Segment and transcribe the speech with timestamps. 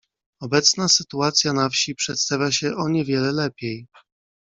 [0.41, 3.87] "Obecna sytuacja na wsi przedstawia się o niewiele lepiej."